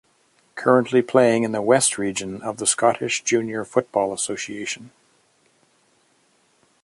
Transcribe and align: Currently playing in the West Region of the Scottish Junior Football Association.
Currently 0.55 1.03
playing 1.03 1.43
in 1.43 1.51
the 1.51 1.61
West 1.61 1.99
Region 1.99 2.41
of 2.41 2.57
the 2.57 2.65
Scottish 2.65 3.23
Junior 3.23 3.63
Football 3.63 4.13
Association. 4.13 4.89